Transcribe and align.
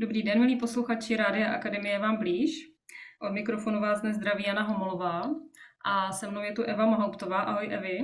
Dobrý 0.00 0.22
den, 0.22 0.40
milí 0.40 0.56
posluchači 0.56 1.16
Rádia 1.16 1.52
Akademie 1.52 1.98
vám 1.98 2.16
blíž. 2.16 2.70
Od 3.22 3.32
mikrofonu 3.32 3.80
vás 3.80 4.00
dnes 4.00 4.16
zdraví 4.16 4.44
Jana 4.46 4.62
Homolová 4.62 5.22
a 5.84 6.12
se 6.12 6.30
mnou 6.30 6.40
je 6.40 6.52
tu 6.52 6.62
Eva 6.62 6.86
Mohauptová. 6.86 7.36
Ahoj 7.36 7.68
Evi. 7.70 8.00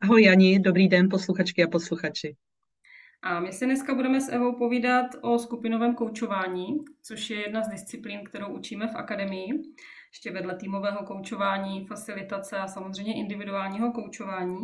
Ahoj 0.00 0.22
Jani, 0.22 0.58
dobrý 0.58 0.88
den 0.88 1.08
posluchačky 1.08 1.64
a 1.64 1.68
posluchači. 1.68 2.36
A 3.22 3.40
my 3.40 3.52
si 3.52 3.64
dneska 3.64 3.94
budeme 3.94 4.20
s 4.20 4.28
Evou 4.28 4.58
povídat 4.58 5.06
o 5.22 5.38
skupinovém 5.38 5.94
koučování, 5.94 6.66
což 7.02 7.30
je 7.30 7.40
jedna 7.40 7.62
z 7.62 7.68
disciplín, 7.68 8.20
kterou 8.24 8.46
učíme 8.46 8.86
v 8.86 8.96
akademii. 8.96 9.48
Ještě 10.12 10.30
vedle 10.30 10.56
týmového 10.56 11.06
koučování, 11.06 11.86
facilitace 11.86 12.56
a 12.56 12.68
samozřejmě 12.68 13.14
individuálního 13.14 13.92
koučování. 13.92 14.60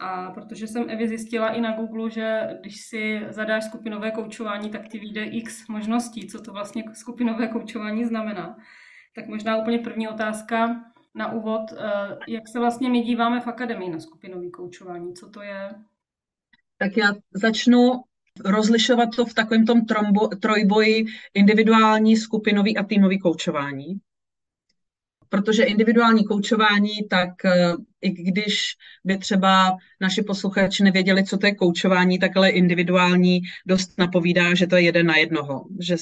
A 0.00 0.30
protože 0.30 0.66
jsem 0.66 0.90
Evi 0.90 1.08
zjistila 1.08 1.48
i 1.48 1.60
na 1.60 1.76
Google, 1.76 2.10
že 2.10 2.48
když 2.60 2.80
si 2.80 3.20
zadáš 3.28 3.64
skupinové 3.64 4.10
koučování, 4.10 4.70
tak 4.70 4.88
ti 4.88 4.98
vyjde 4.98 5.24
x 5.24 5.68
možností, 5.68 6.26
co 6.26 6.40
to 6.40 6.52
vlastně 6.52 6.84
skupinové 6.92 7.48
koučování 7.48 8.04
znamená. 8.04 8.56
Tak 9.14 9.26
možná 9.26 9.56
úplně 9.56 9.78
první 9.78 10.08
otázka 10.08 10.84
na 11.14 11.32
úvod. 11.32 11.62
Eh, 11.72 12.18
jak 12.28 12.48
se 12.48 12.58
vlastně 12.58 12.90
my 12.90 13.00
díváme 13.00 13.40
v 13.40 13.46
akademii 13.46 13.90
na 13.90 14.00
skupinové 14.00 14.50
koučování? 14.50 15.14
Co 15.14 15.30
to 15.30 15.42
je? 15.42 15.74
Tak 16.78 16.96
já 16.96 17.14
začnu 17.34 18.02
rozlišovat 18.44 19.08
to 19.16 19.26
v 19.26 19.34
takovém 19.34 19.66
tom 19.66 19.84
trombo, 19.84 20.28
trojboji 20.28 21.04
individuální, 21.34 22.16
skupinový 22.16 22.76
a 22.76 22.82
týmový 22.82 23.18
koučování 23.18 24.00
protože 25.32 25.64
individuální 25.64 26.24
koučování, 26.24 27.08
tak 27.10 27.44
eh, 27.44 27.72
i 28.00 28.10
když 28.10 28.76
by 29.04 29.18
třeba 29.18 29.76
naši 30.00 30.22
posluchači 30.22 30.82
nevěděli, 30.82 31.24
co 31.24 31.38
to 31.38 31.46
je 31.46 31.54
koučování, 31.54 32.18
tak 32.18 32.36
ale 32.36 32.50
individuální 32.50 33.40
dost 33.66 33.98
napovídá, 33.98 34.54
že 34.54 34.66
to 34.66 34.76
je 34.76 34.82
jeden 34.82 35.06
na 35.06 35.16
jednoho, 35.16 35.64
že 35.80 35.96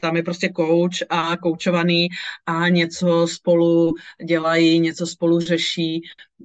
tam 0.00 0.16
je 0.16 0.22
prostě 0.22 0.48
kouč 0.48 1.02
a 1.08 1.36
koučovaný 1.36 2.08
a 2.46 2.68
něco 2.68 3.26
spolu 3.26 3.94
dělají, 4.26 4.80
něco 4.80 5.06
spolu 5.06 5.40
řeší 5.40 6.02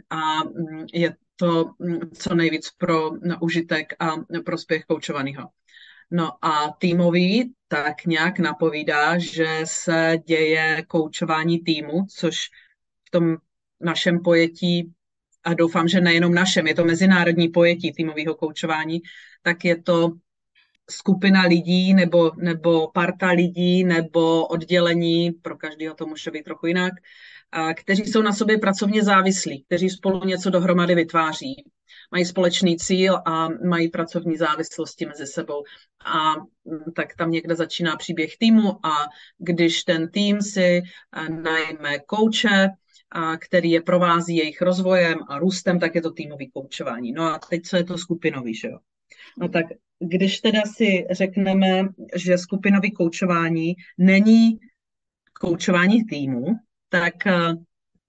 a 0.10 0.44
mm, 0.44 0.86
je 0.94 1.16
to 1.36 1.66
mm, 1.80 2.00
co 2.14 2.36
nejvíc 2.36 2.70
pro 2.78 3.12
užitek 3.42 3.94
a 4.00 4.10
prospěch 4.46 4.86
koučovaného. 4.86 5.48
No 6.12 6.46
a 6.46 6.72
týmový 6.80 7.54
tak 7.68 8.06
nějak 8.06 8.40
napovídá, 8.40 9.18
že 9.18 9.48
se 9.64 10.18
děje 10.26 10.84
koučování 10.88 11.60
týmu, 11.60 12.06
což 12.10 12.36
v 13.08 13.12
tom 13.12 13.38
našem 13.80 14.20
pojetí, 14.20 14.94
a 15.44 15.54
doufám, 15.54 15.88
že 15.88 16.02
nejenom 16.02 16.34
našem, 16.34 16.68
je 16.68 16.76
to 16.76 16.86
mezinárodní 16.86 17.50
pojetí 17.50 17.92
týmového 17.94 18.36
koučování, 18.36 19.02
tak 19.42 19.66
je 19.66 19.82
to 19.82 20.12
skupina 20.90 21.42
lidí 21.42 21.94
nebo, 21.94 22.32
nebo 22.38 22.88
parta 22.92 23.28
lidí 23.28 23.84
nebo 23.84 24.48
oddělení, 24.48 25.32
pro 25.32 25.58
každého 25.58 25.96
to 25.96 26.06
může 26.06 26.32
být 26.32 26.44
trochu 26.44 26.68
jinak, 26.68 26.94
kteří 27.76 28.04
jsou 28.04 28.22
na 28.22 28.34
sobě 28.34 28.58
pracovně 28.58 29.04
závislí, 29.04 29.64
kteří 29.64 29.90
spolu 29.90 30.26
něco 30.26 30.50
dohromady 30.50 30.96
vytváří 30.96 31.56
mají 32.12 32.26
společný 32.26 32.78
cíl 32.78 33.16
a 33.26 33.50
mají 33.50 33.90
pracovní 33.90 34.38
závislosti 34.38 35.06
mezi 35.06 35.28
sebou. 35.28 35.64
A 36.06 36.36
mm, 36.36 36.94
tak 36.96 37.16
tam 37.16 37.32
někde 37.32 37.56
začíná 37.56 37.96
příběh 37.96 38.38
týmu 38.38 38.86
a 38.86 38.92
když 39.38 39.84
ten 39.84 40.10
tým 40.10 40.42
si 40.42 40.82
eh, 40.82 41.30
najme 41.30 42.00
kouče, 42.00 42.68
a 43.14 43.38
který 43.38 43.72
je 43.72 43.82
provází 43.82 44.36
jejich 44.36 44.62
rozvojem 44.62 45.20
a 45.28 45.40
růstem, 45.40 45.80
tak 45.80 45.96
je 45.96 46.02
to 46.02 46.12
týmový 46.12 46.52
koučování. 46.52 47.12
No 47.12 47.24
a 47.24 47.40
teď 47.50 47.62
co 47.66 47.78
je 47.78 47.84
to 47.84 47.98
skupinový, 47.98 48.56
že 48.56 48.68
jo? 48.68 48.78
No 49.38 49.50
tak 49.50 49.66
když 50.00 50.40
teda 50.40 50.62
si 50.66 51.08
řekneme, 51.12 51.88
že 52.16 52.38
skupinový 52.38 52.92
koučování 52.92 53.76
není 53.98 54.60
koučování 55.42 56.04
týmu, 56.04 56.46
tak 56.92 57.28
eh, 57.28 57.54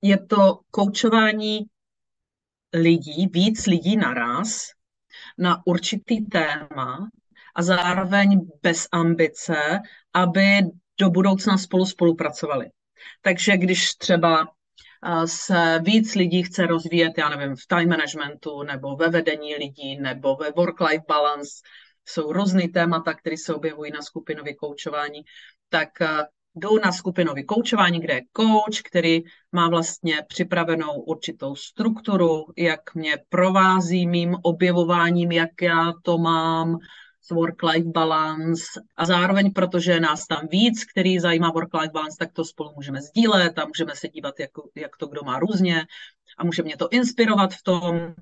je 0.03 0.27
to 0.27 0.61
koučování 0.71 1.67
lidí, 2.75 3.27
víc 3.27 3.67
lidí 3.67 3.97
naraz 3.97 4.67
na 5.39 5.67
určitý 5.67 6.25
téma 6.25 7.09
a 7.55 7.63
zároveň 7.63 8.41
bez 8.63 8.89
ambice, 8.93 9.81
aby 10.15 10.61
do 11.01 11.11
budoucna 11.11 11.59
spolu 11.59 11.87
spolupracovali. 11.87 12.67
Takže 13.21 13.57
když 13.57 13.95
třeba 13.95 14.43
eh, 14.43 15.27
se 15.27 15.81
víc 15.83 16.15
lidí 16.15 16.43
chce 16.43 16.67
rozvíjet, 16.67 17.13
já 17.19 17.29
nevím, 17.29 17.57
v 17.57 17.67
time 17.67 17.89
managementu 17.89 18.63
nebo 18.63 18.97
ve 18.97 19.09
vedení 19.09 19.55
lidí 19.55 20.01
nebo 20.01 20.37
ve 20.37 20.51
work-life 20.51 21.05
balance, 21.09 21.51
jsou 22.05 22.33
různý 22.33 22.69
témata, 22.69 23.15
které 23.15 23.37
se 23.37 23.55
objevují 23.55 23.93
na 23.93 24.03
skupinově 24.03 24.55
koučování, 24.55 25.23
tak 25.69 26.01
eh, 26.01 26.27
jdou 26.55 26.79
na 26.79 26.93
skupinové 26.93 27.43
koučování, 27.43 28.01
kde 28.01 28.15
je 28.15 28.23
coach, 28.37 28.83
který 28.85 29.23
má 29.53 29.69
vlastně 29.69 30.23
připravenou 30.29 30.93
určitou 30.93 31.55
strukturu, 31.55 32.45
jak 32.57 32.95
mě 32.95 33.17
provází 33.29 34.07
mým 34.07 34.37
objevováním, 34.43 35.33
jak 35.33 35.63
já 35.63 35.93
to 36.03 36.19
mám, 36.19 36.79
s 37.23 37.31
work-life 37.31 37.93
balance. 37.93 38.65
A 38.97 39.07
zároveň, 39.07 39.53
protože 39.53 40.01
nás 40.01 40.27
tam 40.27 40.49
víc, 40.51 40.85
který 40.85 41.19
zajímá 41.19 41.51
work-life 41.51 41.93
balance, 41.93 42.17
tak 42.19 42.33
to 42.33 42.45
spolu 42.45 42.73
můžeme 42.77 43.03
sdílet 43.03 43.59
a 43.59 43.67
můžeme 43.67 43.97
se 43.97 44.09
dívat, 44.09 44.41
jak, 44.41 44.51
jak 44.75 44.97
to 44.97 45.07
kdo 45.07 45.23
má 45.25 45.39
různě. 45.39 45.87
A 46.39 46.45
může 46.45 46.63
mě 46.63 46.77
to 46.77 46.89
inspirovat 46.89 47.55
v 47.55 47.63
tom. 47.63 48.15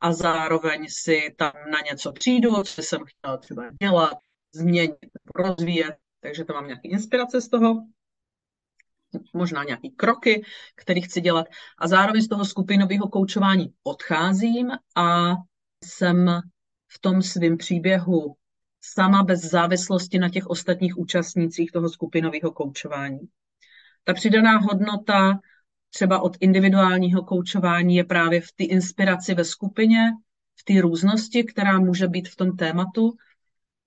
A 0.00 0.12
zároveň 0.12 0.86
si 0.88 1.34
tam 1.36 1.52
na 1.70 1.80
něco 1.90 2.12
přijdu, 2.12 2.62
co 2.62 2.82
jsem 2.82 3.00
chtěla 3.06 3.36
třeba 3.36 3.62
dělat, 3.82 4.18
změnit, 4.54 4.96
rozvíjet 5.34 5.96
takže 6.20 6.44
to 6.44 6.52
mám 6.52 6.66
nějaké 6.66 6.88
inspirace 6.88 7.40
z 7.40 7.48
toho, 7.48 7.86
možná 9.34 9.64
nějaké 9.64 9.88
kroky, 9.96 10.42
které 10.76 11.00
chci 11.00 11.20
dělat. 11.20 11.46
A 11.78 11.88
zároveň 11.88 12.22
z 12.22 12.28
toho 12.28 12.44
skupinového 12.44 13.08
koučování 13.08 13.74
odcházím 13.82 14.70
a 14.96 15.34
jsem 15.84 16.40
v 16.88 16.98
tom 16.98 17.22
svém 17.22 17.56
příběhu 17.56 18.36
sama 18.80 19.22
bez 19.22 19.40
závislosti 19.40 20.18
na 20.18 20.28
těch 20.28 20.46
ostatních 20.46 20.98
účastnících 20.98 21.72
toho 21.72 21.88
skupinového 21.88 22.52
koučování. 22.52 23.20
Ta 24.04 24.14
přidaná 24.14 24.58
hodnota 24.58 25.40
třeba 25.90 26.20
od 26.20 26.36
individuálního 26.40 27.22
koučování 27.22 27.96
je 27.96 28.04
právě 28.04 28.40
v 28.40 28.52
té 28.52 28.64
inspiraci 28.64 29.34
ve 29.34 29.44
skupině, 29.44 30.12
v 30.60 30.64
té 30.64 30.80
různosti, 30.80 31.44
která 31.44 31.78
může 31.78 32.08
být 32.08 32.28
v 32.28 32.36
tom 32.36 32.56
tématu 32.56 33.16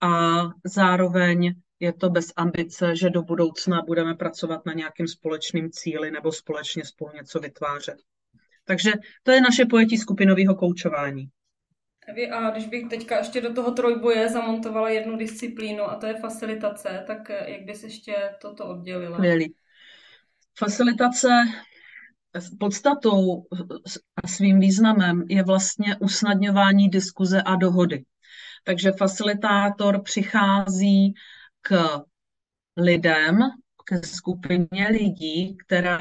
a 0.02 0.42
zároveň 0.64 1.56
je 1.80 1.94
to 1.94 2.10
bez 2.10 2.34
ambice, 2.36 2.96
že 2.96 3.10
do 3.10 3.22
budoucna 3.22 3.82
budeme 3.82 4.16
pracovat 4.16 4.66
na 4.66 4.74
nějakém 4.74 5.08
společném 5.08 5.72
cíli 5.72 6.12
nebo 6.12 6.32
společně 6.32 6.86
spolu 6.86 7.12
něco 7.16 7.40
vytvářet. 7.40 7.98
Takže 8.66 8.92
to 9.24 9.32
je 9.32 9.42
naše 9.42 9.66
pojetí 9.66 9.98
skupinového 9.98 10.56
koučování. 10.56 11.30
A 12.32 12.50
když 12.50 12.66
bych 12.66 12.90
teďka 12.90 13.18
ještě 13.18 13.42
do 13.42 13.54
toho 13.54 13.72
trojboje 13.72 14.30
zamontovala 14.30 14.90
jednu 14.90 15.18
disciplínu, 15.18 15.84
a 15.84 15.96
to 15.96 16.06
je 16.06 16.14
facilitace, 16.14 17.04
tak 17.08 17.30
jak 17.30 17.62
bys 17.62 17.84
ještě 17.84 18.16
toto 18.42 18.66
oddělila? 18.68 19.18
Měli. 19.18 19.46
Facilitace 20.58 21.30
podstatou 22.60 23.44
a 24.24 24.28
svým 24.28 24.60
významem 24.60 25.24
je 25.30 25.44
vlastně 25.44 25.96
usnadňování 26.00 26.90
diskuze 26.90 27.42
a 27.42 27.56
dohody. 27.56 28.04
Takže 28.64 28.92
facilitátor 28.92 30.02
přichází 30.02 31.14
k 31.64 32.02
lidem, 32.78 33.40
ke 33.86 34.08
skupině 34.08 34.88
lidí, 34.92 35.58
která 35.58 36.00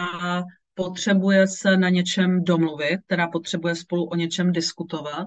potřebuje 0.74 1.48
se 1.48 1.76
na 1.76 1.88
něčem 1.88 2.44
domluvit, 2.44 3.00
která 3.06 3.28
potřebuje 3.28 3.74
spolu 3.74 4.04
o 4.04 4.14
něčem 4.14 4.52
diskutovat. 4.52 5.26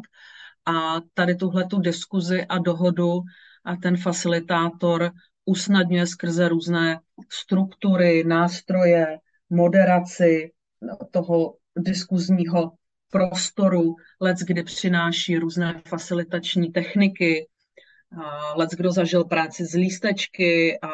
A 0.65 1.01
tady 1.13 1.35
tuhle 1.35 1.65
tu 1.65 1.79
diskuzi 1.79 2.45
a 2.45 2.57
dohodu 2.57 3.19
a 3.65 3.75
ten 3.75 3.97
facilitátor 3.97 5.11
usnadňuje 5.45 6.07
skrze 6.07 6.49
různé 6.49 6.99
struktury, 7.29 8.23
nástroje, 8.23 9.19
moderaci 9.49 10.51
toho 11.11 11.57
diskuzního 11.77 12.71
prostoru, 13.11 13.95
let, 14.21 14.37
kdy 14.47 14.63
přináší 14.63 15.37
různé 15.37 15.81
facilitační 15.87 16.71
techniky, 16.71 17.47
Lec 18.55 18.69
kdo 18.71 18.91
zažil 18.91 19.23
práci 19.23 19.65
z 19.65 19.73
lístečky 19.73 20.79
a 20.81 20.89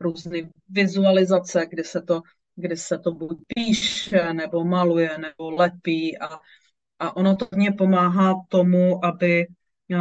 různé 0.00 0.38
vizualizace, 0.68 1.66
kdy 1.70 1.84
se 1.84 2.02
to, 2.02 2.20
kdy 2.56 2.76
se 2.76 2.98
to 2.98 3.12
buď 3.12 3.38
píše, 3.54 4.32
nebo 4.32 4.64
maluje, 4.64 5.18
nebo 5.18 5.50
lepí 5.50 6.18
a, 6.18 6.38
a 6.98 7.16
ono 7.16 7.36
to 7.36 7.46
mě 7.56 7.72
pomáhá 7.72 8.34
tomu, 8.48 9.04
aby 9.04 9.46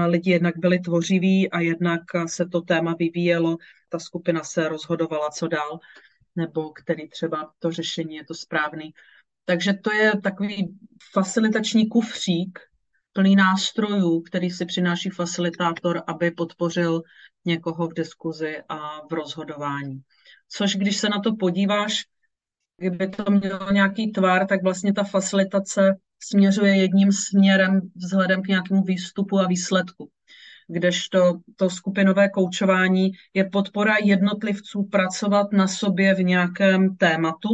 lidi 0.06 0.32
jednak 0.32 0.58
byli 0.58 0.80
tvořiví 0.80 1.52
a 1.52 1.60
jednak 1.60 2.02
se 2.26 2.46
to 2.46 2.62
téma 2.62 2.96
vyvíjelo, 3.00 3.58
ta 3.90 4.00
skupina 4.00 4.44
se 4.44 4.70
rozhodovala, 4.70 5.30
co 5.30 5.48
dál, 5.48 5.80
nebo 6.36 6.70
který 6.70 7.10
třeba 7.10 7.54
to 7.60 7.72
řešení 7.72 8.16
je 8.16 8.26
to 8.26 8.34
správný. 8.34 8.94
Takže 9.46 9.74
to 9.74 9.94
je 9.94 10.22
takový 10.22 10.78
facilitační 11.12 11.90
kufřík, 11.90 12.60
plný 13.14 13.36
nástrojů, 13.36 14.22
který 14.22 14.50
si 14.50 14.66
přináší 14.66 15.10
facilitátor, 15.10 16.04
aby 16.08 16.32
podpořil 16.32 17.02
někoho 17.46 17.88
v 17.88 17.94
diskuzi 17.94 18.58
a 18.70 19.08
v 19.08 19.14
rozhodování. 19.14 20.02
Což 20.50 20.76
když 20.76 20.98
se 20.98 21.10
na 21.10 21.20
to 21.20 21.36
podíváš, 21.36 22.04
kdyby 22.78 23.08
to 23.08 23.32
mělo 23.32 23.72
nějaký 23.72 24.12
tvar, 24.12 24.48
tak 24.48 24.64
vlastně 24.64 24.94
ta 24.94 25.04
facilitace 25.04 25.96
směřuje 26.20 26.76
jedním 26.76 27.12
směrem 27.12 27.82
vzhledem 27.96 28.44
k 28.44 28.48
nějakému 28.48 28.84
výstupu 28.84 29.40
a 29.40 29.48
výsledku. 29.48 30.10
Kdežto 30.68 31.40
to 31.56 31.70
skupinové 31.70 32.30
koučování 32.30 33.12
je 33.34 33.50
podpora 33.50 33.96
jednotlivců 34.04 34.84
pracovat 34.84 35.52
na 35.52 35.68
sobě 35.68 36.16
v 36.16 36.24
nějakém 36.24 36.96
tématu 36.96 37.50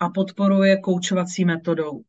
a 0.00 0.08
podporuje 0.08 0.80
koučovací 0.80 1.44
metodou. 1.44 2.02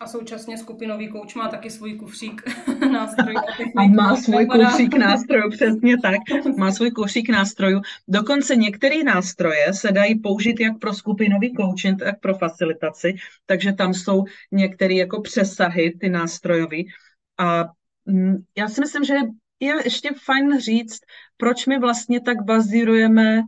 A 0.00 0.06
současně 0.06 0.58
skupinový 0.58 1.08
kouč 1.08 1.34
má 1.34 1.48
taky 1.48 1.70
svůj 1.70 1.94
kufřík 1.94 2.42
nástrojů. 2.92 3.38
A 3.76 3.86
má 3.86 4.16
svůj 4.16 4.46
kufřík 4.46 4.94
nástrojů, 4.94 5.50
přesně 5.50 5.98
tak. 5.98 6.16
Má 6.56 6.72
svůj 6.72 6.90
kufřík 6.90 7.28
nástrojů. 7.28 7.80
Dokonce 8.08 8.56
některé 8.56 9.04
nástroje 9.04 9.72
se 9.72 9.92
dají 9.92 10.18
použít 10.18 10.60
jak 10.60 10.78
pro 10.78 10.94
skupinový 10.94 11.54
coaching, 11.56 11.98
tak 11.98 12.20
pro 12.20 12.34
facilitaci, 12.34 13.14
takže 13.46 13.72
tam 13.72 13.94
jsou 13.94 14.24
některé 14.52 14.94
jako 14.94 15.20
přesahy, 15.20 15.98
ty 16.00 16.08
nástrojové. 16.08 16.78
A 17.38 17.64
mm, 18.06 18.36
já 18.56 18.68
si 18.68 18.80
myslím, 18.80 19.04
že 19.04 19.14
je 19.60 19.74
ještě 19.84 20.10
fajn 20.24 20.60
říct, 20.60 21.00
proč 21.36 21.66
my 21.66 21.78
vlastně 21.78 22.20
tak 22.20 22.42
bazírujeme, 22.44 23.42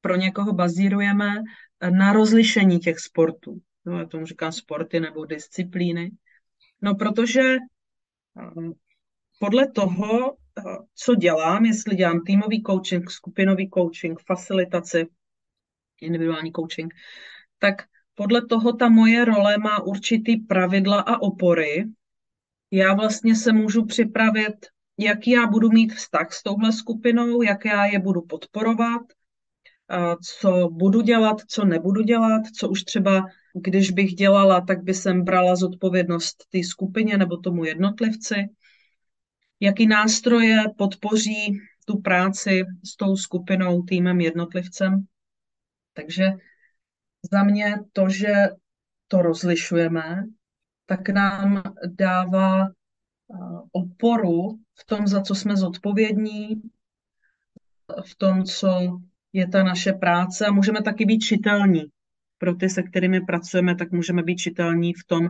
pro 0.00 0.16
někoho 0.16 0.52
bazírujeme 0.52 1.34
na 1.90 2.12
rozlišení 2.12 2.78
těch 2.78 2.98
sportů 2.98 3.60
no, 3.84 3.98
já 3.98 4.06
tomu 4.06 4.26
říkám 4.26 4.52
sporty 4.52 5.00
nebo 5.00 5.24
disciplíny. 5.24 6.10
No, 6.82 6.94
protože 6.94 7.40
eh, 7.42 8.70
podle 9.38 9.68
toho, 9.68 10.36
eh, 10.58 10.62
co 10.94 11.14
dělám, 11.14 11.64
jestli 11.64 11.96
dělám 11.96 12.20
týmový 12.20 12.62
coaching, 12.62 13.10
skupinový 13.10 13.70
coaching, 13.70 14.20
facilitaci, 14.20 15.06
individuální 16.00 16.52
coaching, 16.52 16.94
tak 17.58 17.82
podle 18.14 18.46
toho 18.46 18.72
ta 18.72 18.88
moje 18.88 19.24
role 19.24 19.58
má 19.58 19.82
určitý 19.82 20.36
pravidla 20.36 21.00
a 21.00 21.22
opory. 21.22 21.84
Já 22.70 22.94
vlastně 22.94 23.36
se 23.36 23.52
můžu 23.52 23.84
připravit, 23.84 24.66
jaký 24.98 25.30
já 25.30 25.46
budu 25.46 25.70
mít 25.70 25.92
vztah 25.92 26.32
s 26.32 26.42
touhle 26.42 26.72
skupinou, 26.72 27.42
jak 27.42 27.64
já 27.64 27.86
je 27.86 27.98
budu 27.98 28.22
podporovat, 28.22 29.02
co 30.22 30.68
budu 30.68 31.00
dělat, 31.00 31.36
co 31.48 31.64
nebudu 31.64 32.02
dělat, 32.02 32.42
co 32.58 32.68
už 32.68 32.84
třeba 32.84 33.26
když 33.54 33.90
bych 33.90 34.14
dělala, 34.14 34.60
tak 34.60 34.82
by 34.82 34.94
jsem 34.94 35.24
brala 35.24 35.56
zodpovědnost 35.56 36.44
té 36.50 36.58
skupině 36.64 37.18
nebo 37.18 37.36
tomu 37.36 37.64
jednotlivci. 37.64 38.34
Jaký 39.60 39.86
nástroje 39.86 40.56
podpoří 40.78 41.60
tu 41.84 42.00
práci 42.00 42.64
s 42.84 42.96
tou 42.96 43.16
skupinou, 43.16 43.82
týmem, 43.82 44.20
jednotlivcem. 44.20 45.06
Takže 45.92 46.30
za 47.32 47.42
mě 47.42 47.76
to, 47.92 48.08
že 48.08 48.32
to 49.08 49.22
rozlišujeme, 49.22 50.24
tak 50.86 51.08
nám 51.08 51.62
dává 51.86 52.68
oporu 53.72 54.58
v 54.74 54.84
tom, 54.86 55.06
za 55.06 55.20
co 55.20 55.34
jsme 55.34 55.56
zodpovědní, 55.56 56.62
v 58.06 58.14
tom, 58.16 58.44
co 58.44 59.00
je 59.32 59.48
ta 59.48 59.62
naše 59.62 59.92
práce 59.92 60.46
a 60.46 60.52
můžeme 60.52 60.82
taky 60.82 61.04
být 61.04 61.18
čitelní 61.18 61.84
pro 62.38 62.54
ty, 62.54 62.68
se 62.68 62.82
kterými 62.82 63.20
pracujeme, 63.20 63.74
tak 63.74 63.92
můžeme 63.92 64.22
být 64.22 64.36
čitelní 64.36 64.94
v 64.94 65.04
tom, 65.06 65.28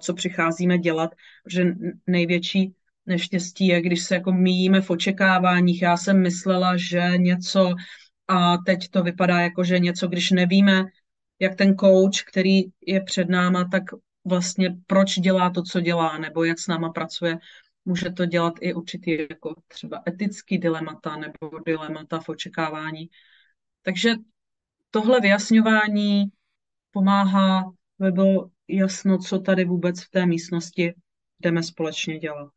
co 0.00 0.14
přicházíme 0.14 0.78
dělat, 0.78 1.10
že 1.48 1.64
největší 2.06 2.74
neštěstí 3.06 3.66
je, 3.66 3.82
když 3.82 4.04
se 4.04 4.14
jako 4.14 4.32
míjíme 4.32 4.80
v 4.80 4.90
očekáváních. 4.90 5.82
Já 5.82 5.96
jsem 5.96 6.22
myslela, 6.22 6.76
že 6.76 7.12
něco 7.16 7.74
a 8.28 8.56
teď 8.58 8.88
to 8.88 9.02
vypadá 9.02 9.40
jako, 9.40 9.64
že 9.64 9.78
něco, 9.78 10.08
když 10.08 10.30
nevíme, 10.30 10.84
jak 11.40 11.54
ten 11.54 11.76
coach, 11.76 12.22
který 12.28 12.62
je 12.86 13.00
před 13.00 13.28
náma, 13.28 13.68
tak 13.68 13.82
vlastně 14.24 14.76
proč 14.86 15.18
dělá 15.18 15.50
to, 15.50 15.62
co 15.62 15.80
dělá, 15.80 16.18
nebo 16.18 16.44
jak 16.44 16.58
s 16.58 16.66
náma 16.66 16.88
pracuje, 16.88 17.38
může 17.84 18.10
to 18.10 18.26
dělat 18.26 18.54
i 18.60 18.74
určitý 18.74 19.18
jako 19.30 19.54
třeba 19.68 20.02
etický 20.08 20.58
dilemata 20.58 21.16
nebo 21.16 21.58
dilemata 21.66 22.20
v 22.20 22.28
očekávání. 22.28 23.08
Takže 23.82 24.14
tohle 24.90 25.20
vyjasňování 25.20 26.24
pomáhá, 26.90 27.72
aby 28.00 28.12
bylo 28.12 28.50
jasno, 28.68 29.18
co 29.18 29.38
tady 29.38 29.64
vůbec 29.64 30.02
v 30.02 30.10
té 30.10 30.26
místnosti 30.26 30.94
jdeme 31.40 31.62
společně 31.62 32.18
dělat. 32.18 32.52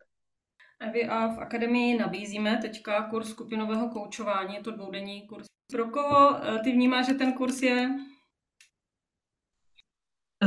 Evi, 0.80 1.06
a 1.06 1.28
v 1.28 1.40
akademii 1.40 1.98
nabízíme 1.98 2.58
teďka 2.58 3.10
kurz 3.10 3.30
skupinového 3.30 3.90
koučování, 3.90 4.56
je 4.56 4.62
to 4.62 4.72
dvoudenní 4.72 5.28
kurz. 5.28 5.46
Pro 5.72 5.90
koho 5.90 6.46
eh, 6.46 6.60
ty 6.64 6.72
vnímáš, 6.72 7.08
že 7.08 7.14
ten 7.14 7.34
kurz 7.34 7.62
je? 7.62 7.90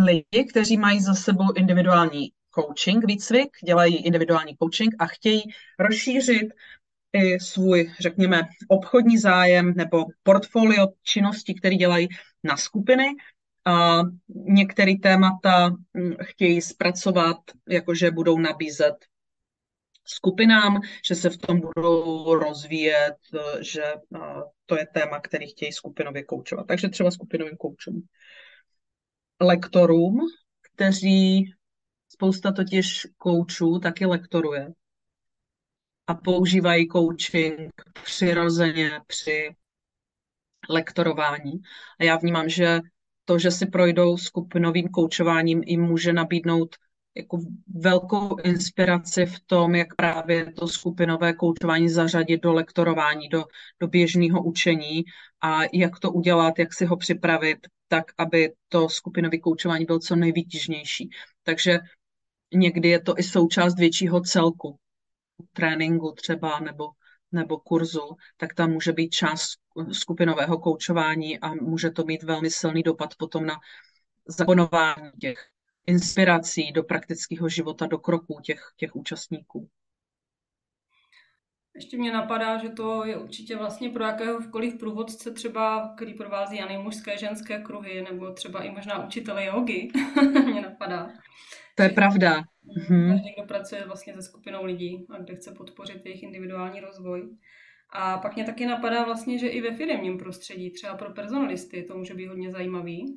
Lidi, 0.05 0.45
kteří 0.51 0.77
mají 0.77 1.01
za 1.01 1.15
sebou 1.15 1.53
individuální 1.53 2.33
coaching, 2.63 3.05
výcvik, 3.07 3.49
dělají 3.65 3.97
individuální 3.97 4.57
coaching 4.57 4.95
a 4.99 5.07
chtějí 5.07 5.43
rozšířit 5.79 6.49
i 7.13 7.41
svůj, 7.41 7.93
řekněme, 8.01 8.43
obchodní 8.69 9.19
zájem 9.19 9.75
nebo 9.77 10.05
portfolio 10.23 10.87
činností, 11.03 11.55
které 11.55 11.75
dělají 11.75 12.09
na 12.45 12.57
skupiny 12.57 13.07
a 13.65 14.01
některé 14.29 14.93
témata 15.03 15.69
hm, 15.69 16.15
chtějí 16.23 16.61
zpracovat, 16.61 17.37
jakože 17.69 18.11
budou 18.11 18.39
nabízet 18.39 18.95
skupinám, 20.05 20.81
že 21.09 21.15
se 21.15 21.31
v 21.31 21.37
tom 21.37 21.61
budou 21.61 22.35
rozvíjet, 22.35 23.17
že 23.61 23.83
to 24.67 24.79
je 24.79 24.87
téma, 24.87 25.21
který 25.21 25.47
chtějí 25.47 25.73
skupinově 25.73 26.25
koučovat. 26.25 26.67
Takže 26.67 26.89
třeba 26.89 27.11
skupinovým 27.11 27.57
koučům. 27.57 28.03
Lektorům, 29.41 30.19
kteří 30.63 31.55
spousta 32.21 32.53
totiž 32.53 33.07
koučů 33.19 33.79
taky 33.79 34.07
lektoruje 34.07 34.69
a 36.07 36.15
používají 36.15 36.89
coaching 36.89 37.73
přirozeně 38.05 39.01
při 39.07 39.49
lektorování. 40.69 41.53
A 42.01 42.05
já 42.05 42.17
vnímám, 42.17 42.49
že 42.49 42.81
to, 43.25 43.39
že 43.39 43.51
si 43.51 43.67
projdou 43.67 44.17
skupinovým 44.17 44.89
koučováním, 44.89 45.63
jim 45.63 45.83
může 45.83 46.13
nabídnout 46.13 46.77
jako 47.17 47.39
velkou 47.75 48.37
inspiraci 48.37 49.27
v 49.27 49.41
tom, 49.47 49.75
jak 49.75 49.95
právě 49.95 50.53
to 50.53 50.69
skupinové 50.69 51.33
koučování 51.33 51.89
zařadit 51.89 52.43
do 52.43 52.53
lektorování, 52.53 53.29
do, 53.29 53.45
do 53.81 53.89
běžného 53.89 54.45
učení 54.45 55.05
a 55.41 55.61
jak 55.73 55.99
to 55.99 56.13
udělat, 56.13 56.59
jak 56.59 56.75
si 56.75 56.85
ho 56.85 56.97
připravit, 56.97 57.59
tak, 57.89 58.05
aby 58.19 58.53
to 58.69 58.89
skupinové 58.89 59.39
koučování 59.39 59.85
bylo 59.85 59.99
co 59.99 60.17
nejvýtěžnější. 60.17 61.11
Takže 61.43 61.79
někdy 62.55 62.89
je 62.89 63.01
to 63.01 63.19
i 63.19 63.23
součást 63.23 63.79
většího 63.79 64.21
celku, 64.21 64.79
tréninku 65.53 66.13
třeba, 66.13 66.61
nebo, 66.61 66.89
nebo 67.33 67.59
kurzu, 67.59 68.17
tak 68.37 68.55
tam 68.55 68.71
může 68.71 68.93
být 68.93 69.11
část 69.11 69.51
skupinového 69.93 70.59
koučování 70.59 71.39
a 71.39 71.55
může 71.55 71.91
to 71.91 72.05
mít 72.05 72.23
velmi 72.23 72.51
silný 72.51 72.83
dopad 72.83 73.15
potom 73.19 73.47
na 73.47 73.57
zaponování 74.27 75.11
těch 75.21 75.47
inspirací 75.87 76.73
do 76.73 76.83
praktického 76.83 77.49
života, 77.49 77.87
do 77.87 77.99
kroků 77.99 78.41
těch, 78.43 78.73
těch 78.77 78.97
účastníků. 78.97 79.69
Ještě 81.75 81.99
mě 81.99 82.13
napadá, 82.13 82.59
že 82.59 82.69
to 82.69 83.05
je 83.05 83.17
určitě 83.17 83.57
vlastně 83.57 83.91
pro 83.91 84.05
jakéhokoliv 84.05 84.79
průvodce 84.79 85.31
třeba, 85.31 85.95
který 85.97 86.15
provází 86.15 86.61
ani 86.61 86.79
mužské, 86.79 87.19
ženské 87.19 87.63
kruhy, 87.63 88.03
nebo 88.03 88.33
třeba 88.33 88.63
i 88.63 88.71
možná 88.71 89.07
učitele 89.07 89.45
jogy, 89.45 89.89
mě 90.45 90.61
napadá. 90.61 91.09
To 91.81 91.85
je 91.85 91.95
pravda. 91.95 92.43
Mhm. 92.77 93.11
Každý, 93.11 93.35
kdo 93.37 93.47
pracuje 93.47 93.87
vlastně 93.87 94.15
se 94.15 94.23
skupinou 94.23 94.65
lidí 94.65 95.07
a 95.11 95.19
kde 95.19 95.35
chce 95.35 95.53
podpořit 95.53 96.07
jejich 96.07 96.23
individuální 96.23 96.81
rozvoj. 96.81 97.37
A 97.93 98.19
pak 98.19 98.35
mě 98.35 98.45
taky 98.45 98.67
napadá 98.67 99.05
vlastně, 99.05 99.39
že 99.39 99.49
i 99.49 99.61
ve 99.61 99.77
firmním 99.77 100.19
prostředí, 100.19 100.71
třeba 100.71 100.97
pro 100.97 101.13
personalisty, 101.15 101.83
to 101.83 101.99
může 101.99 102.15
být 102.15 102.27
hodně 102.27 102.51
zajímavý, 102.51 103.17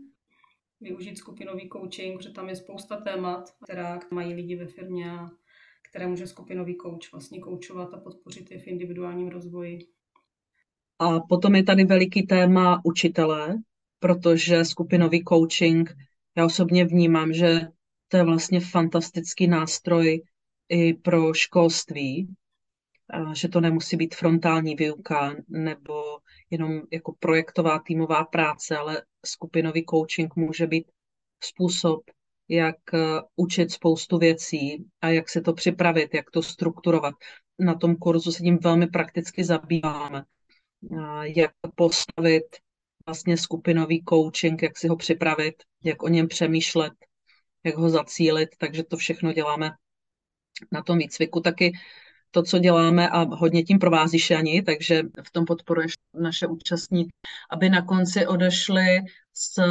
využít 0.82 1.18
skupinový 1.18 1.70
coaching, 1.70 2.18
protože 2.18 2.30
tam 2.30 2.50
je 2.50 2.56
spousta 2.56 2.98
témat, 2.98 3.44
která 3.64 4.00
mají 4.12 4.34
lidi 4.34 4.56
ve 4.56 4.68
firmě 4.68 5.12
a 5.12 5.30
které 5.90 6.08
může 6.08 6.28
skupinový 6.28 6.78
coach 6.78 7.12
vlastně 7.12 7.40
koučovat 7.40 7.94
a 7.94 7.98
podpořit 7.98 8.52
je 8.52 8.60
v 8.60 8.68
individuálním 8.68 9.28
rozvoji. 9.28 9.80
A 11.00 11.20
potom 11.20 11.56
je 11.56 11.64
tady 11.64 11.84
veliký 11.84 12.24
téma 12.24 12.82
učitelé, 12.84 13.56
protože 14.00 14.66
skupinový 14.66 15.24
coaching, 15.24 15.96
já 16.38 16.46
osobně 16.46 16.86
vnímám, 16.86 17.34
že 17.34 17.68
to 18.14 18.18
je 18.18 18.24
vlastně 18.24 18.60
fantastický 18.60 19.48
nástroj 19.48 20.24
i 20.70 20.94
pro 20.94 21.34
školství, 21.34 22.36
že 23.34 23.48
to 23.48 23.62
nemusí 23.62 23.98
být 23.98 24.16
frontální 24.16 24.76
výuka 24.76 25.36
nebo 25.48 26.04
jenom 26.50 26.82
jako 26.92 27.16
projektová 27.20 27.80
týmová 27.80 28.24
práce, 28.26 28.78
ale 28.78 29.02
skupinový 29.26 29.86
coaching 29.90 30.36
může 30.36 30.68
být 30.68 30.86
způsob, 31.44 32.02
jak 32.50 32.76
učit 33.36 33.72
spoustu 33.72 34.18
věcí 34.18 34.86
a 35.02 35.10
jak 35.10 35.30
si 35.30 35.42
to 35.42 35.54
připravit, 35.54 36.14
jak 36.14 36.32
to 36.32 36.42
strukturovat. 36.42 37.16
Na 37.60 37.76
tom 37.76 37.96
kurzu 37.96 38.32
se 38.32 38.44
tím 38.44 38.58
velmi 38.58 38.88
prakticky 38.88 39.44
zabýváme. 39.44 40.24
Jak 41.22 41.52
postavit 41.76 42.46
vlastně 43.06 43.38
skupinový 43.38 44.04
coaching, 44.10 44.64
jak 44.64 44.78
si 44.78 44.88
ho 44.88 44.96
připravit, 44.96 45.56
jak 45.84 46.04
o 46.04 46.08
něm 46.08 46.28
přemýšlet, 46.28 46.94
jak 47.64 47.76
ho 47.76 47.90
zacílit, 47.90 48.50
takže 48.58 48.84
to 48.84 48.98
všechno 48.98 49.34
děláme 49.34 49.72
na 50.72 50.84
tom 50.84 50.98
výcviku. 50.98 51.40
Taky 51.40 51.74
to, 52.32 52.44
co 52.44 52.60
děláme 52.60 53.10
a 53.10 53.36
hodně 53.36 53.64
tím 53.64 53.80
provází 53.80 54.20
Šani, 54.20 54.62
takže 54.62 55.04
v 55.24 55.32
tom 55.32 55.46
podporuješ 55.46 55.94
naše 56.14 56.48
účastníky, 56.48 57.12
aby 57.52 57.70
na 57.70 57.82
konci 57.82 58.28
odešli 58.28 59.00
s 59.34 59.62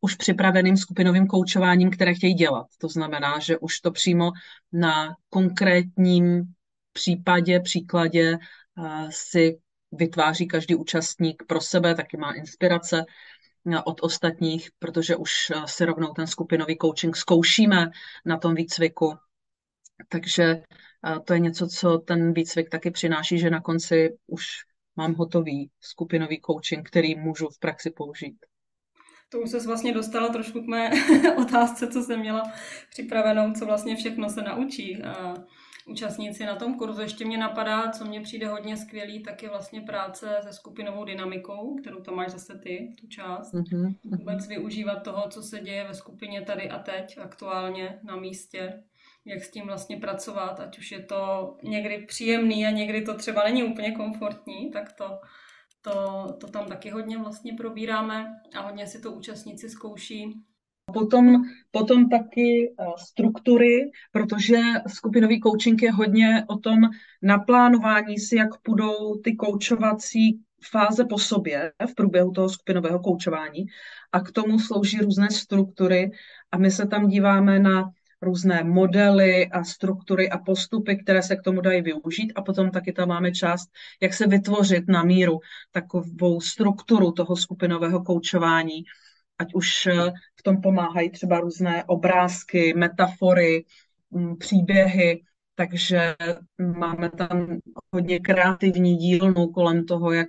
už 0.00 0.14
připraveným 0.14 0.76
skupinovým 0.76 1.26
koučováním, 1.26 1.90
které 1.90 2.14
chtějí 2.14 2.34
dělat. 2.34 2.66
To 2.78 2.88
znamená, 2.88 3.38
že 3.38 3.58
už 3.58 3.80
to 3.80 3.90
přímo 3.90 4.30
na 4.72 5.16
konkrétním 5.28 6.42
případě, 6.92 7.60
příkladě 7.60 8.38
si 9.10 9.58
vytváří 9.92 10.46
každý 10.46 10.74
účastník 10.74 11.42
pro 11.46 11.60
sebe, 11.60 11.94
taky 11.94 12.16
má 12.16 12.32
inspirace 12.32 13.04
od 13.84 14.02
ostatních, 14.02 14.70
protože 14.78 15.16
už 15.16 15.30
si 15.66 15.84
rovnou 15.84 16.12
ten 16.12 16.26
skupinový 16.26 16.76
coaching 16.80 17.16
zkoušíme 17.16 17.90
na 18.24 18.36
tom 18.36 18.54
výcviku. 18.54 19.14
Takže 20.08 20.62
to 21.24 21.32
je 21.32 21.40
něco, 21.40 21.66
co 21.66 21.98
ten 21.98 22.32
výcvik 22.32 22.70
taky 22.70 22.90
přináší, 22.90 23.38
že 23.38 23.50
na 23.50 23.60
konci 23.60 24.16
už 24.26 24.46
mám 24.96 25.14
hotový 25.14 25.70
skupinový 25.80 26.40
coaching, 26.46 26.88
který 26.88 27.14
můžu 27.14 27.48
v 27.48 27.58
praxi 27.58 27.90
použít. 27.90 28.36
To 29.28 29.40
už 29.40 29.50
se 29.50 29.66
vlastně 29.66 29.94
dostala 29.94 30.28
trošku 30.28 30.62
k 30.62 30.66
mé 30.66 30.90
otázce, 31.36 31.86
co 31.86 32.02
jsem 32.02 32.20
měla 32.20 32.52
připravenou, 32.90 33.52
co 33.52 33.66
vlastně 33.66 33.96
všechno 33.96 34.30
se 34.30 34.42
naučí 34.42 35.02
účastníci 35.86 36.46
na 36.46 36.56
tom 36.56 36.78
kurzu. 36.78 37.02
Ještě 37.02 37.24
mě 37.24 37.38
napadá, 37.38 37.90
co 37.90 38.04
mně 38.04 38.20
přijde 38.20 38.46
hodně 38.46 38.76
skvělý, 38.76 39.22
tak 39.22 39.42
je 39.42 39.48
vlastně 39.48 39.80
práce 39.80 40.38
se 40.42 40.52
skupinovou 40.52 41.04
dynamikou, 41.04 41.76
kterou 41.76 42.00
tam 42.00 42.14
máš 42.14 42.32
zase 42.32 42.58
ty, 42.58 42.94
tu 43.00 43.06
část. 43.06 43.54
Mm-hmm. 43.54 43.94
Vůbec 44.04 44.48
využívat 44.48 45.02
toho, 45.02 45.28
co 45.28 45.42
se 45.42 45.60
děje 45.60 45.88
ve 45.88 45.94
skupině 45.94 46.42
tady 46.42 46.70
a 46.70 46.78
teď, 46.78 47.18
aktuálně 47.18 48.00
na 48.04 48.16
místě 48.16 48.82
jak 49.26 49.44
s 49.44 49.50
tím 49.50 49.66
vlastně 49.66 49.96
pracovat, 49.96 50.60
ať 50.60 50.78
už 50.78 50.92
je 50.92 51.02
to 51.02 51.56
někdy 51.62 51.98
příjemný 51.98 52.66
a 52.66 52.70
někdy 52.70 53.02
to 53.02 53.14
třeba 53.14 53.44
není 53.44 53.64
úplně 53.64 53.92
komfortní, 53.92 54.70
tak 54.70 54.92
to, 54.92 55.18
to, 55.82 56.26
to 56.40 56.46
tam 56.46 56.66
taky 56.66 56.90
hodně 56.90 57.18
vlastně 57.18 57.52
probíráme 57.52 58.40
a 58.56 58.60
hodně 58.60 58.86
si 58.86 59.00
to 59.00 59.12
účastníci 59.12 59.68
zkouší. 59.68 60.34
Potom, 60.92 61.42
potom 61.70 62.08
taky 62.08 62.70
eh, 62.70 62.84
struktury, 62.98 63.90
protože 64.12 64.58
skupinový 64.86 65.40
coaching 65.40 65.82
je 65.82 65.92
hodně 65.92 66.44
o 66.48 66.58
tom 66.58 66.78
naplánování 67.22 68.18
si, 68.18 68.36
jak 68.36 68.60
půjdou 68.62 69.20
ty 69.24 69.36
koučovací 69.36 70.40
fáze 70.70 71.04
po 71.04 71.18
sobě 71.18 71.72
v 71.90 71.94
průběhu 71.94 72.32
toho 72.32 72.48
skupinového 72.48 73.00
koučování 73.00 73.66
a 74.12 74.20
k 74.20 74.32
tomu 74.32 74.58
slouží 74.58 74.98
různé 74.98 75.30
struktury 75.30 76.10
a 76.52 76.58
my 76.58 76.70
se 76.70 76.86
tam 76.86 77.08
díváme 77.08 77.58
na 77.58 77.90
různé 78.22 78.64
modely 78.64 79.46
a 79.46 79.64
struktury 79.64 80.30
a 80.30 80.38
postupy, 80.38 80.96
které 80.96 81.22
se 81.22 81.36
k 81.36 81.42
tomu 81.42 81.60
dají 81.60 81.82
využít. 81.82 82.32
A 82.36 82.42
potom 82.42 82.70
taky 82.70 82.92
tam 82.92 83.08
máme 83.08 83.32
část, 83.32 83.70
jak 84.02 84.14
se 84.14 84.26
vytvořit 84.26 84.88
na 84.88 85.02
míru 85.02 85.38
takovou 85.72 86.40
strukturu 86.40 87.12
toho 87.12 87.36
skupinového 87.36 88.04
koučování, 88.04 88.84
ať 89.38 89.54
už 89.54 89.86
eh, 89.86 90.12
v 90.36 90.42
tom 90.42 90.60
pomáhají 90.60 91.10
třeba 91.10 91.40
různé 91.40 91.84
obrázky, 91.84 92.74
metafory, 92.74 93.64
mm, 94.10 94.36
příběhy, 94.36 95.22
takže 95.54 96.14
máme 96.78 97.10
tam 97.10 97.58
hodně 97.92 98.20
kreativní 98.20 98.96
dílnu 98.96 99.46
kolem 99.46 99.84
toho, 99.84 100.12
jak 100.12 100.28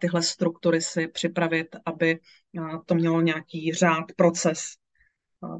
tyhle 0.00 0.22
struktury 0.22 0.80
si 0.80 1.08
připravit, 1.08 1.76
aby 1.84 2.20
to 2.86 2.94
mělo 2.94 3.20
nějaký 3.20 3.72
řád, 3.72 4.04
proces, 4.16 4.60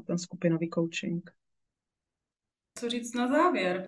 ten 0.07 0.17
skupinový 0.17 0.69
coaching 0.69 1.31
co 2.81 2.89
říct 2.89 3.15
na 3.15 3.27
závěr. 3.27 3.87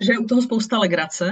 Že 0.00 0.12
je 0.12 0.18
u 0.18 0.26
toho 0.26 0.42
spousta 0.42 0.78
legrace. 0.78 1.30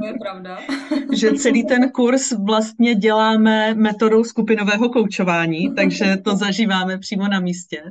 To 0.00 0.06
je 0.06 0.14
pravda. 0.20 0.58
že 1.12 1.32
celý 1.32 1.66
ten 1.66 1.90
kurz 1.90 2.32
vlastně 2.32 2.94
děláme 2.94 3.74
metodou 3.74 4.24
skupinového 4.24 4.88
koučování, 4.88 5.74
takže 5.74 6.16
to 6.24 6.36
zažíváme 6.36 6.98
přímo 6.98 7.28
na 7.28 7.40
místě. 7.40 7.82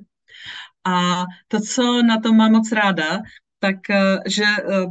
A 0.85 1.25
to, 1.47 1.59
co 1.59 2.01
na 2.03 2.19
tom 2.19 2.37
mám 2.37 2.51
moc 2.51 2.71
ráda, 2.71 3.19
tak 3.59 3.89
eh, 3.89 4.17
eh, 4.41 4.85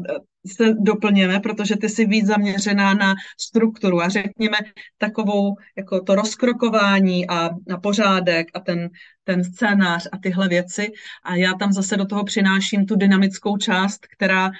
se 0.47 0.75
doplněme, 0.79 1.41
protože 1.41 1.77
ty 1.77 1.89
jsi 1.89 2.07
víc 2.07 2.27
zaměřená 2.27 2.95
na 2.95 3.15
strukturu 3.41 4.01
a 4.01 4.09
řekněme 4.09 4.57
takovou 4.99 5.55
jako 5.77 6.01
to 6.01 6.15
rozkrokování 6.15 7.29
a 7.29 7.51
na 7.69 7.79
pořádek 7.79 8.47
a 8.55 8.61
ten, 8.61 8.89
ten 9.25 9.45
scénář 9.45 10.09
a 10.13 10.19
tyhle 10.19 10.49
věci. 10.49 10.93
A 11.25 11.35
já 11.35 11.55
tam 11.55 11.73
zase 11.73 11.97
do 11.97 12.05
toho 12.05 12.25
přináším 12.25 12.87
tu 12.87 12.97
dynamickou 12.97 13.57
část, 13.57 14.07
která 14.07 14.51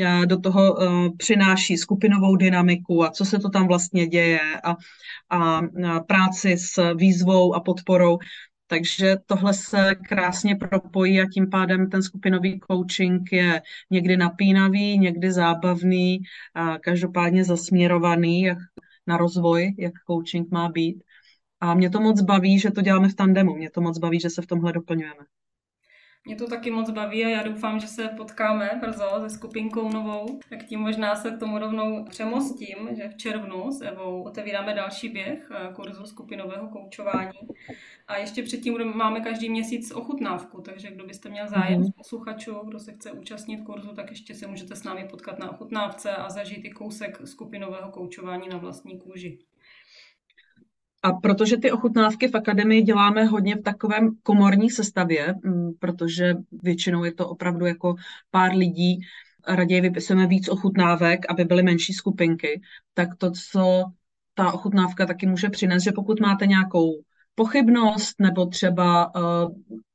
eh, 0.00 0.26
do 0.26 0.40
toho 0.40 0.76
přináší 1.18 1.76
skupinovou 1.76 2.36
dynamiku 2.36 3.04
a 3.04 3.10
co 3.10 3.24
se 3.24 3.38
to 3.38 3.48
tam 3.48 3.68
vlastně 3.68 4.06
děje 4.06 4.40
a, 4.64 4.70
a, 5.30 5.58
a 5.88 6.00
práci 6.00 6.56
s 6.58 6.94
výzvou 6.94 7.54
a 7.54 7.60
podporou. 7.60 8.18
Takže 8.66 9.16
tohle 9.26 9.54
se 9.54 9.94
krásně 10.08 10.56
propojí 10.56 11.20
a 11.20 11.26
tím 11.32 11.50
pádem 11.50 11.90
ten 11.90 12.02
skupinový 12.02 12.60
coaching 12.70 13.32
je 13.32 13.62
někdy 13.90 14.16
napínavý, 14.16 14.98
někdy 14.98 15.32
zábavný, 15.32 16.18
a 16.54 16.78
každopádně 16.78 17.44
zasměrovaný 17.44 18.42
jak 18.42 18.58
na 19.06 19.16
rozvoj, 19.16 19.74
jak 19.78 19.92
coaching 20.10 20.50
má 20.50 20.68
být. 20.68 21.04
A 21.60 21.74
mě 21.74 21.90
to 21.90 22.00
moc 22.00 22.20
baví, 22.20 22.58
že 22.58 22.70
to 22.70 22.80
děláme 22.82 23.08
v 23.08 23.14
tandemu. 23.14 23.56
Mě 23.56 23.70
to 23.70 23.80
moc 23.80 23.98
baví, 23.98 24.20
že 24.20 24.30
se 24.30 24.42
v 24.42 24.46
tomhle 24.46 24.72
doplňujeme. 24.72 25.35
Mě 26.26 26.36
to 26.36 26.46
taky 26.46 26.70
moc 26.70 26.90
baví 26.90 27.24
a 27.24 27.28
já 27.28 27.42
doufám, 27.42 27.80
že 27.80 27.86
se 27.86 28.08
potkáme 28.08 28.70
brzo 28.80 29.10
se 29.20 29.30
skupinkou 29.30 29.88
novou. 29.88 30.40
Tak 30.50 30.64
tím 30.64 30.80
možná 30.80 31.16
se 31.16 31.30
k 31.30 31.38
tomu 31.38 31.58
rovnou 31.58 32.04
přemostím, 32.04 32.88
že 32.96 33.08
v 33.08 33.16
červnu 33.16 33.72
s 33.72 33.80
Evou 33.80 34.22
otevíráme 34.22 34.74
další 34.74 35.08
běh 35.08 35.50
eh, 35.50 35.74
kurzu 35.74 36.06
skupinového 36.06 36.68
koučování. 36.68 37.38
A 38.08 38.16
ještě 38.16 38.42
předtím 38.42 38.92
máme 38.94 39.20
každý 39.20 39.50
měsíc 39.50 39.90
ochutnávku, 39.90 40.60
takže 40.60 40.90
kdo 40.90 41.04
byste 41.06 41.28
měl 41.28 41.48
zájem 41.48 41.82
mm-hmm. 41.82 41.92
z 41.92 41.96
posluchačů, 41.96 42.54
kdo 42.64 42.78
se 42.78 42.92
chce 42.92 43.12
účastnit 43.12 43.60
kurzu, 43.60 43.88
tak 43.88 44.10
ještě 44.10 44.34
se 44.34 44.46
můžete 44.46 44.76
s 44.76 44.84
námi 44.84 45.08
potkat 45.10 45.38
na 45.38 45.50
ochutnávce 45.50 46.10
a 46.10 46.30
zažít 46.30 46.64
i 46.64 46.70
kousek 46.70 47.20
skupinového 47.24 47.90
koučování 47.90 48.48
na 48.48 48.58
vlastní 48.58 48.98
kůži. 48.98 49.38
A 51.06 51.12
protože 51.12 51.56
ty 51.56 51.72
ochutnávky 51.72 52.28
v 52.28 52.34
akademii 52.34 52.82
děláme 52.82 53.24
hodně 53.24 53.56
v 53.56 53.62
takovém 53.62 54.10
komorní 54.22 54.70
sestavě, 54.70 55.34
mm, 55.44 55.70
protože 55.78 56.34
většinou 56.62 57.04
je 57.04 57.14
to 57.14 57.28
opravdu 57.28 57.66
jako 57.66 57.94
pár 58.30 58.56
lidí, 58.56 59.00
raději 59.48 59.80
vypisujeme 59.80 60.26
víc 60.26 60.48
ochutnávek, 60.48 61.20
aby 61.28 61.44
byly 61.44 61.62
menší 61.62 61.92
skupinky, 61.92 62.60
tak 62.94 63.08
to, 63.18 63.30
co 63.30 63.84
ta 64.34 64.52
ochutnávka 64.52 65.06
taky 65.06 65.26
může 65.26 65.50
přinést, 65.50 65.82
že 65.82 65.92
pokud 65.92 66.20
máte 66.20 66.46
nějakou 66.46 66.90
pochybnost 67.34 68.14
nebo 68.20 68.46
třeba 68.46 69.14
uh, 69.14 69.50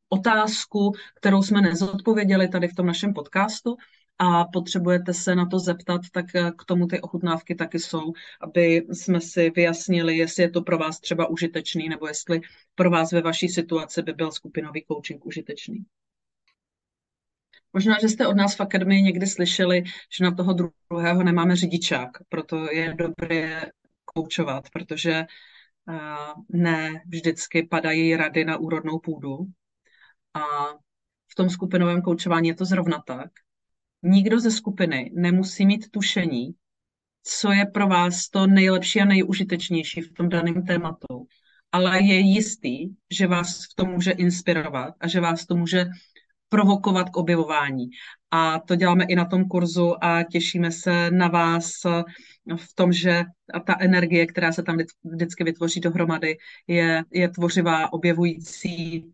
otázku, 0.10 0.92
kterou 1.16 1.44
jsme 1.44 1.62
nezodpověděli 1.62 2.48
tady 2.48 2.68
v 2.68 2.76
tom 2.76 2.86
našem 2.86 3.14
podcastu, 3.14 3.76
a 4.24 4.46
potřebujete 4.46 5.14
se 5.14 5.36
na 5.36 5.46
to 5.46 5.60
zeptat, 5.60 6.02
tak 6.12 6.36
eh, 6.36 6.52
k 6.58 6.66
tomu 6.66 6.88
ty 6.88 7.02
ochutnávky 7.02 7.56
taky 7.56 7.80
jsou, 7.80 8.14
aby 8.42 8.86
jsme 8.92 9.22
si 9.22 9.50
vyjasnili, 9.50 10.18
jestli 10.18 10.44
je 10.44 10.50
to 10.50 10.62
pro 10.62 10.78
vás 10.78 11.00
třeba 11.00 11.28
užitečný, 11.28 11.90
nebo 11.90 12.08
jestli 12.08 12.42
pro 12.76 12.90
vás 12.90 13.12
ve 13.12 13.22
vaší 13.22 13.50
situaci 13.50 14.02
by 14.02 14.14
byl 14.14 14.32
skupinový 14.32 14.86
coaching 14.92 15.26
užitečný. 15.26 15.86
Možná, 17.74 17.96
že 18.02 18.10
jste 18.10 18.28
od 18.28 18.38
nás 18.38 18.56
v 18.56 18.62
akademii 18.62 19.02
někdy 19.02 19.28
slyšeli, 19.28 19.84
že 20.18 20.24
na 20.24 20.32
toho 20.32 20.54
druhého 20.90 21.24
nemáme 21.24 21.56
řidičák, 21.56 22.10
proto 22.30 22.72
je 22.72 22.94
dobré 22.94 23.62
koučovat, 24.06 24.70
protože 24.70 25.12
eh, 25.12 25.26
ne 26.50 27.04
vždycky 27.08 27.64
padají 27.64 28.16
rady 28.16 28.46
na 28.46 28.58
úrodnou 28.58 29.00
půdu. 29.00 29.38
A 30.34 30.40
v 31.28 31.36
tom 31.36 31.50
skupinovém 31.50 32.02
koučování 32.02 32.48
je 32.48 32.56
to 32.56 32.66
zrovna 32.66 33.04
tak 33.08 33.32
nikdo 34.04 34.40
ze 34.40 34.52
skupiny 34.52 35.12
nemusí 35.14 35.66
mít 35.66 35.92
tušení, 35.92 36.52
co 37.24 37.52
je 37.52 37.66
pro 37.66 37.88
vás 37.88 38.30
to 38.30 38.48
nejlepší 38.48 39.02
a 39.02 39.06
nejužitečnější 39.06 40.02
v 40.02 40.14
tom 40.14 40.30
daném 40.30 40.66
tématu, 40.66 41.28
ale 41.72 42.02
je 42.02 42.20
jistý, 42.20 42.90
že 43.12 43.28
vás 43.28 43.66
v 43.72 43.76
tom 43.76 43.90
může 43.90 44.12
inspirovat 44.12 44.94
a 45.00 45.08
že 45.08 45.20
vás 45.20 45.46
to 45.46 45.56
může 45.56 45.86
provokovat 46.50 47.10
k 47.10 47.18
objevování. 47.18 47.90
A 48.32 48.60
to 48.60 48.76
děláme 48.76 49.06
i 49.06 49.16
na 49.16 49.26
tom 49.26 49.48
kurzu 49.48 50.04
a 50.04 50.24
těšíme 50.24 50.72
se 50.72 51.12
na 51.12 51.28
vás 51.28 51.72
v 52.56 52.76
tom, 52.76 52.94
že 52.94 53.24
ta 53.66 53.76
energie, 53.80 54.26
která 54.26 54.52
se 54.52 54.64
tam 54.64 54.78
vždycky 55.04 55.44
vytvoří 55.44 55.80
dohromady, 55.80 56.38
je, 56.68 57.04
je 57.12 57.30
tvořivá, 57.30 57.94
objevující, 57.94 59.06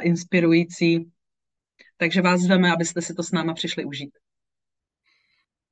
inspirující 0.00 1.10
Takže 1.98 2.22
vás 2.22 2.40
zveme, 2.40 2.72
abyste 2.72 3.02
si 3.02 3.14
to 3.14 3.22
s 3.22 3.32
náma 3.32 3.54
přišli 3.54 3.84
užít. 3.84 4.10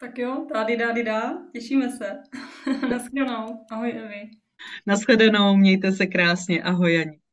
Tak 0.00 0.18
jo, 0.18 0.46
tady 0.52 0.76
dá, 0.76 0.92
dá, 0.92 1.32
těšíme 1.52 1.90
se. 1.90 2.18
Naschledanou. 2.90 3.64
Ahoj 3.70 3.90
Evi. 3.90 4.30
Naschledanou, 4.86 5.56
mějte 5.56 5.92
se 5.92 6.06
krásně. 6.06 6.62
Ahoj 6.62 7.00
Ani. 7.00 7.20